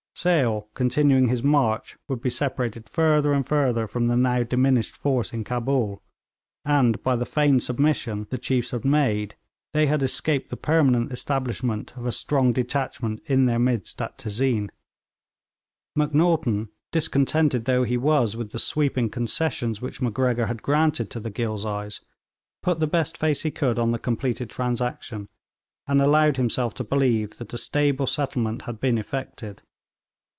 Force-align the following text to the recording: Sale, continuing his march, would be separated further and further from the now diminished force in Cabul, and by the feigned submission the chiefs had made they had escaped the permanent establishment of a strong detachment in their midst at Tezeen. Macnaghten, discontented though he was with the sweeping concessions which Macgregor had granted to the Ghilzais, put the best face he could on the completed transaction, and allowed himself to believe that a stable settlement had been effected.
Sale, 0.13 0.67
continuing 0.75 1.29
his 1.29 1.41
march, 1.41 1.97
would 2.07 2.21
be 2.21 2.29
separated 2.29 2.87
further 2.87 3.33
and 3.33 3.47
further 3.47 3.87
from 3.87 4.05
the 4.05 4.15
now 4.15 4.43
diminished 4.43 4.95
force 4.95 5.33
in 5.33 5.43
Cabul, 5.43 6.03
and 6.63 7.01
by 7.01 7.15
the 7.15 7.25
feigned 7.25 7.63
submission 7.63 8.27
the 8.29 8.37
chiefs 8.37 8.69
had 8.69 8.85
made 8.85 9.35
they 9.73 9.87
had 9.87 10.03
escaped 10.03 10.51
the 10.51 10.57
permanent 10.57 11.11
establishment 11.11 11.93
of 11.97 12.05
a 12.05 12.11
strong 12.11 12.53
detachment 12.53 13.19
in 13.25 13.47
their 13.47 13.57
midst 13.57 13.99
at 13.99 14.19
Tezeen. 14.19 14.69
Macnaghten, 15.97 16.69
discontented 16.91 17.65
though 17.65 17.83
he 17.83 17.97
was 17.97 18.37
with 18.37 18.51
the 18.51 18.59
sweeping 18.59 19.09
concessions 19.09 19.81
which 19.81 20.01
Macgregor 20.03 20.45
had 20.45 20.61
granted 20.61 21.09
to 21.09 21.19
the 21.19 21.31
Ghilzais, 21.31 21.99
put 22.61 22.79
the 22.79 22.85
best 22.85 23.17
face 23.17 23.41
he 23.41 23.49
could 23.49 23.79
on 23.79 23.91
the 23.91 23.97
completed 23.97 24.51
transaction, 24.51 25.29
and 25.87 25.99
allowed 25.99 26.37
himself 26.37 26.75
to 26.75 26.83
believe 26.83 27.39
that 27.39 27.55
a 27.55 27.57
stable 27.57 28.05
settlement 28.05 28.63
had 28.63 28.79
been 28.79 28.99
effected. 28.99 29.63